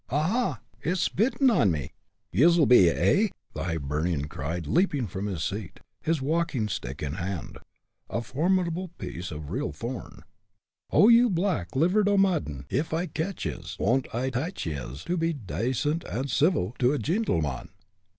"Aha! 0.09 0.61
it's 0.81 0.99
spittin' 1.01 1.51
on 1.51 1.69
me 1.69 1.93
yez'll 2.31 2.65
be, 2.65 2.89
eh?" 2.89 3.27
the 3.53 3.63
Hibernian 3.65 4.27
cried, 4.27 4.65
leaping 4.65 5.05
from 5.05 5.27
his 5.27 5.43
seat, 5.43 5.79
his 6.01 6.23
walking 6.23 6.67
stick 6.69 7.03
in 7.03 7.13
hand 7.13 7.59
a 8.09 8.23
formidable 8.23 8.87
piece 8.97 9.29
of 9.29 9.51
real 9.51 9.71
thorn. 9.71 10.23
"Oh! 10.89 11.07
you 11.07 11.29
black 11.29 11.75
livered 11.75 12.07
omadhaun, 12.07 12.65
if 12.71 12.95
I 12.95 13.05
catch 13.05 13.45
yez, 13.45 13.77
won't 13.77 14.07
I 14.11 14.31
tache 14.31 14.65
yez 14.65 15.03
to 15.03 15.17
be 15.17 15.33
dacent 15.33 16.03
and 16.05 16.31
civil 16.31 16.73
to 16.79 16.93
a 16.93 16.97
gintlemon!" 16.97 17.69